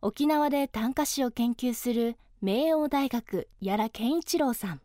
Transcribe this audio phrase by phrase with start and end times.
[0.00, 4.80] 沖縄で短歌詩を研究する明王大学屋良健一郎さん。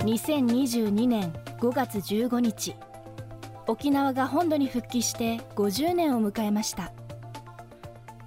[0.00, 2.76] 2022年5月15日
[3.66, 6.92] 沖縄が本土に復帰して50年を迎えました。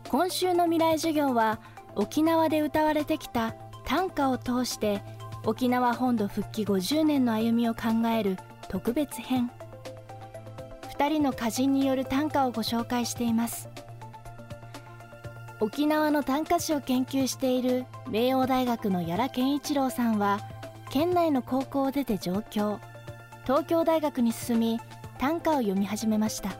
[0.09, 1.59] 今週の未来授業は
[1.95, 3.53] 沖縄で歌われてきた
[3.85, 5.03] 短歌を通して
[5.43, 8.37] 沖縄本土復帰50年の歩みを考える
[8.69, 9.49] 特別編。
[10.97, 13.67] 2人の歌人による短歌をご紹介しています。
[15.59, 20.41] 沖縄の短歌詩を研究している明王大学の屋良健一郎さんは
[20.91, 22.79] 県内の高校を出て上京。
[23.43, 24.79] 東京大学に進み
[25.17, 26.51] 短歌を読み始めました。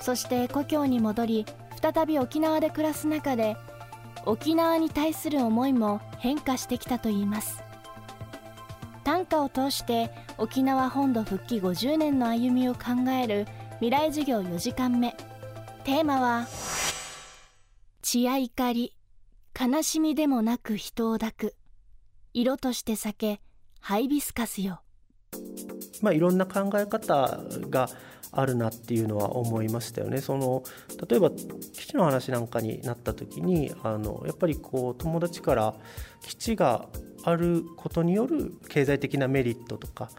[0.00, 1.46] そして故郷に戻り
[1.82, 3.56] 再び沖縄で暮らす中で
[4.26, 7.62] 沖縄に対する思いも変化してきたといいます。
[9.04, 13.46] 短歌を通して沖縄本土復帰50年の歩みを考える
[13.80, 15.14] 未来授業4時間目。
[15.84, 16.46] テーマは
[18.02, 18.94] 血や怒り。
[19.58, 21.56] 悲しみでもなく人を抱く。
[22.32, 23.40] 色として酒
[23.80, 24.80] ハイビスカスよ。
[26.02, 27.88] まあいろんな考え方が
[28.34, 30.20] あるなっていうのは思いましたよね。
[30.20, 30.62] その
[31.08, 35.74] 例えば基地の話なんかになった時にあのやっぱりこう友達から
[36.22, 36.88] 基地が
[37.24, 40.10] あることによる経済的なメリットとか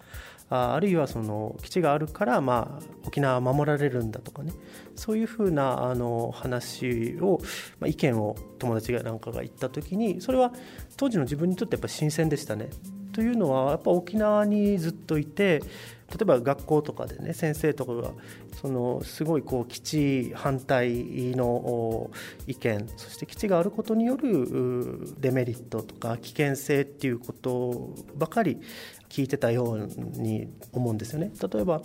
[0.50, 4.54] ああるいはその基地があるから、まあ、沖縄は守られるんだとかね
[4.96, 7.40] そういうふうなあの話を、
[7.80, 10.52] まあ、意見を友達がなんかが言った時にそれは
[10.98, 12.70] 当時の自分にとってやっぱ新鮮でしたね。
[13.16, 15.62] というのはやっぱ沖縄にずっといて
[16.10, 18.12] 例えば学校とかでね先生とかが
[18.60, 22.12] そのすごいこう基地反対の
[22.46, 28.60] 意見そして基地があることによるデメリットとか危険性っていうことばかり
[29.08, 31.32] 聞いてたように思うんですよね。
[31.54, 31.82] 例えば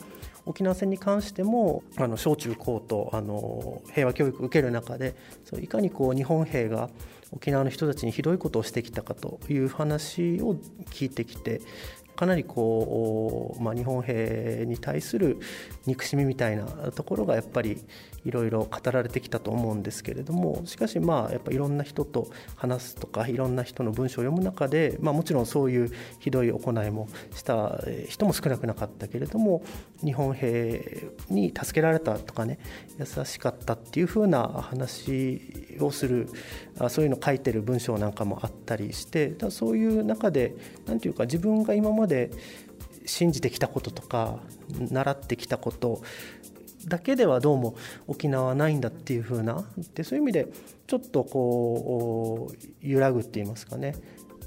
[0.47, 6.91] 沖縄戦に関してもあの小中高とあの平和教育を受ける中でそういかにこう日本兵が
[7.32, 10.56] 沖縄の人たちにひどいことをしてきたかという話を
[10.91, 11.60] 聞いてきて
[12.20, 15.38] かなりこう、まあ、日本兵に対する
[15.86, 17.82] 憎しみみたいなところがやっぱり
[18.26, 27.80] いろいろ語られてきたと思うんですけれどもしかしまあやっぱいろんな人と話すとかいろんな人の文章を読む中で、まあ、もちろんそういうひどい行いもした
[28.10, 29.62] 人も少なくなかったけれども
[30.04, 32.59] 日本兵に助けられたとかね
[32.98, 35.41] 優しかったっていうふうな話
[35.80, 36.28] をする
[36.91, 40.54] そういうのを書いてる文章なんかもあったりしてだそういう中で
[40.86, 42.31] 何て言うか自分が今までで
[43.06, 44.41] 信じてきたこととか
[44.91, 46.03] 習ってきたこと
[46.87, 47.76] だけではどうも
[48.06, 50.48] 沖縄はないんだっていう風なでそういう意味で
[50.87, 53.94] ちょっとこう揺らぐって言いますかね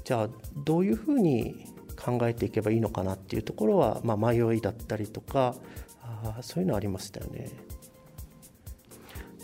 [0.04, 0.28] じゃあ
[0.64, 1.66] どういうふうに
[1.96, 5.54] 考えていけばいいのかなっていうところは、まあ、迷いだったりとか
[6.02, 7.48] あそういうのありましたよね。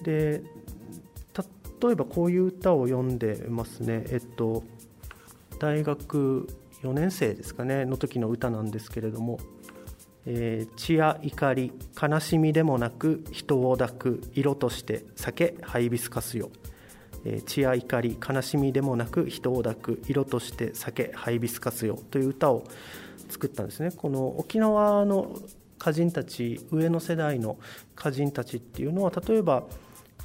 [0.02, 0.42] で
[1.82, 4.04] 例えばこういう歌を読んでますね。
[4.10, 4.62] えっと
[5.58, 6.47] 大学
[6.82, 9.38] 4年生ですかねの時の歌なんですけれども
[10.26, 16.50] えー、血や怒り悲しみでもなく人を抱く色として酒ハイビスカスよ、
[17.24, 21.98] えー、血や怒り悲しみでもなく人を抱く色として酒ハイビスカスよ。
[22.10, 22.64] という歌を
[23.28, 23.90] 作ったんですね。
[23.92, 25.34] この沖縄の
[25.80, 27.56] 歌人たち上の世代の
[27.98, 29.64] 歌人たちっていうのは例えば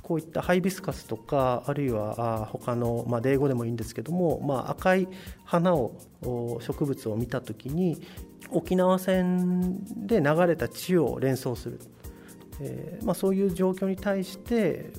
[0.06, 5.08] こういったハイビスカスとかあるいは他の、まあ、英語でもいいんですけども、まあ、赤い
[5.44, 5.98] 花を
[6.62, 8.00] 植物を見た時に
[8.52, 11.80] 沖縄戦で流れた血を連想する、
[12.62, 14.92] えーまあ、そういう状況に対して、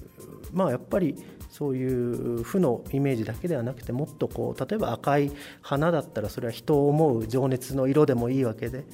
[0.52, 1.14] まあ、やっぱり
[1.50, 5.30] そういう負のイメージだけではなくてもっとこう例えば赤い
[5.62, 8.84] 花だったらそれは人を思う情熱の色でもいいわけで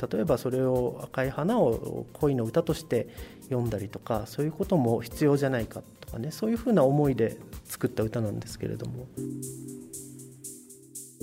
[0.00, 3.08] 例えばそれを赤い花を恋の歌として
[3.44, 9.06] 読んだりとかそういうことも必要じゃないかとかねそういうふうな思いで作った歌なんですけれども。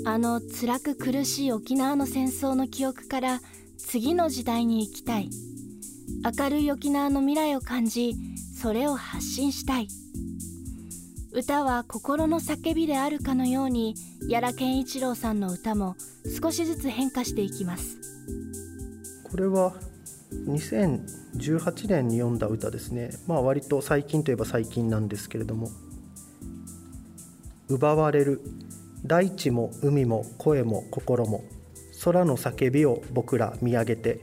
[0.06, 3.42] あの辛く苦しい沖縄の戦争の記憶から
[3.78, 5.30] 次の時代に行きたい。
[6.38, 8.16] 明るい沖縄の未来を感じ
[8.56, 9.88] それを発信したい。
[11.32, 13.96] 歌は心の叫びであるかのように
[14.28, 15.96] 屋良健一郎さんの歌も
[16.42, 17.98] 少しずつ変化していきます。
[19.30, 19.74] これは
[20.48, 23.12] 2018年に読んだ歌ですね。
[23.28, 25.70] まあ割と最近といえば最近なんですけれども
[27.70, 28.42] 「奪われる。
[29.06, 31.44] 大地も海も声も心も。
[32.04, 34.22] 空の叫びを僕ら見上げて。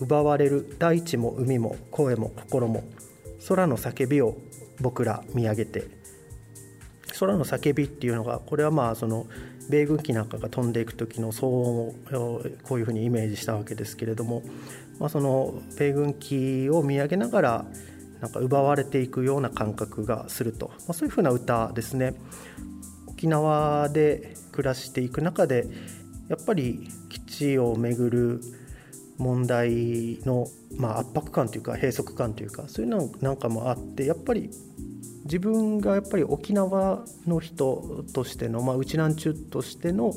[0.00, 0.76] 奪われる。
[0.78, 2.84] 大地も海も声も心も。
[3.48, 4.36] 空の叫びを
[4.80, 5.88] 僕ら見上げて。
[7.18, 9.26] 空の叫びっていうのがこれはまあその
[9.70, 14.42] 米軍機なんかが飛んでいく時の騒音をこういうふうにイメージしたわけですけれども、
[14.98, 17.64] まあ、その米軍機を見上げながら
[18.20, 22.14] なんか奪われていくような感覚がすると、まあ、そういうふうな歌ですね。
[23.08, 25.66] 沖縄で暮らしていく中で
[26.28, 28.40] やっぱり基地をめぐる
[29.18, 30.46] 問題の、
[30.76, 34.50] まあ、圧迫感というか閉塞感というかそういうのなんかもあってやっぱり
[35.30, 40.12] 自分がやっぱり沖縄の人としての、まあ、うちなんちゅうとしての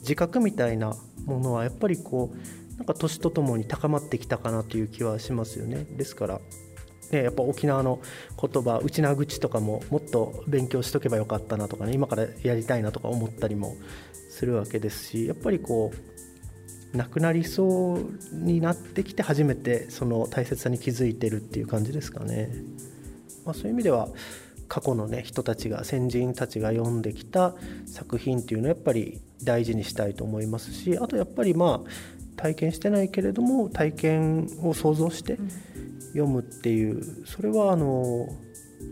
[0.00, 0.96] 自覚みたいな
[1.26, 5.84] ものはやっぱりこうなんか年とともに高まってきたかなという気はしますよね。
[5.96, 6.40] ですから
[7.12, 8.00] ね、やっぱ沖縄の
[8.40, 13.76] 言葉内縄口とかももっと勉強しとけばよかったなとかね今からやりたいなとか思ったりも
[14.28, 15.90] するわけですしやっぱりこ
[16.92, 22.50] うなくなりそうになってきて初めてその大切さに気づいてるっていう感じですかね。
[23.44, 24.08] まあ、そういう意味では
[24.68, 27.54] 過去の、ね、人たちが先人たちが読んできた
[27.86, 31.90] 作品っていうのはやっぱり大事にしたいと思いますしあとやっぱりまあ
[32.36, 35.38] 体験してないけれども体験を想像して
[36.12, 38.28] 読むっていうそれはあの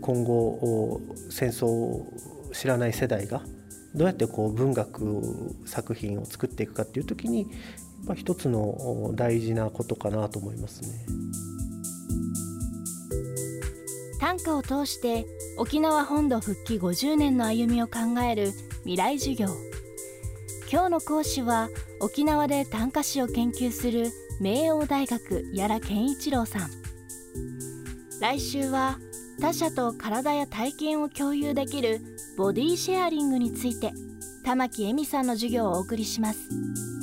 [0.01, 2.11] 今後戦争を
[2.53, 3.41] 知らない世代が
[3.95, 7.47] どうやってこう文学作品を作っていくかっていう時に
[8.05, 11.05] まあ、一つの大事なことかなと思いますね。
[14.19, 15.25] 短歌を通して
[15.57, 19.47] 沖縄本土復帰50年の歩みを考える未来授業
[20.71, 21.69] 今日の講師は
[21.99, 26.69] 沖縄で短歌詩を研究する明王大学屋良健一郎さん
[28.19, 28.99] 来週は
[29.39, 32.01] 他者と体や体験を共有できる
[32.37, 33.93] ボディシェアリングについて
[34.43, 36.96] 玉木恵美さんの授業をお送りします。